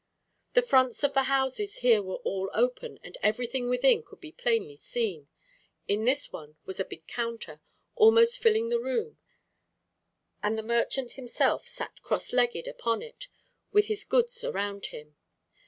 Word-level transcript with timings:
The 0.55 0.63
fronts 0.63 1.03
of 1.03 1.13
the 1.13 1.25
houses 1.29 1.81
here 1.85 2.01
were 2.01 2.15
all 2.23 2.49
open 2.55 2.99
and 3.03 3.15
everything 3.21 3.69
within 3.69 4.01
could 4.01 4.19
be 4.19 4.31
plainly 4.31 4.75
seen. 4.75 5.27
In 5.87 6.05
this 6.05 6.31
one 6.33 6.55
was 6.65 6.79
a 6.79 6.85
big 6.85 7.05
counter, 7.05 7.61
almost 7.95 8.39
filling 8.39 8.69
the 8.69 8.79
room, 8.79 9.19
and 10.41 10.57
the 10.57 10.63
merchant 10.63 11.11
himself 11.11 11.67
sat 11.67 12.01
cross 12.01 12.33
legged 12.33 12.67
upon 12.67 13.03
it 13.03 13.27
with 13.71 13.85
his 13.89 14.03
goods 14.03 14.43
around 14.43 14.87
him. 14.87 15.17